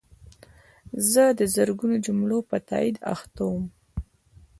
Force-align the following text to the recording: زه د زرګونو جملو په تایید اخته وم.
زه 1.11 1.23
د 1.39 1.41
زرګونو 1.55 1.95
جملو 2.05 2.39
په 2.49 2.57
تایید 2.69 2.95
اخته 3.13 3.41
وم. 3.49 3.65